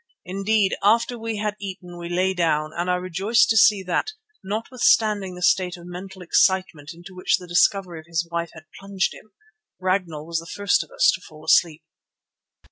Indeed, 0.25 0.75
after 0.81 1.15
we 1.19 1.37
had 1.37 1.55
eaten 1.59 1.95
we 1.99 2.09
lay 2.09 2.33
down 2.33 2.71
and 2.75 2.89
I 2.89 2.95
rejoiced 2.95 3.51
to 3.51 3.55
see 3.55 3.83
that, 3.83 4.13
notwithstanding 4.43 5.35
the 5.35 5.43
state 5.43 5.77
of 5.77 5.85
mental 5.85 6.23
excitement 6.23 6.91
into 6.91 7.13
which 7.13 7.37
the 7.37 7.45
discovery 7.47 7.99
of 7.99 8.07
his 8.07 8.27
wife 8.31 8.49
had 8.53 8.65
plunged 8.79 9.13
him, 9.13 9.31
Ragnall 9.79 10.25
was 10.25 10.39
the 10.39 10.47
first 10.51 10.83
of 10.83 10.89
us 10.89 11.11
to 11.13 11.21
fall 11.21 11.45
asleep. 11.45 11.83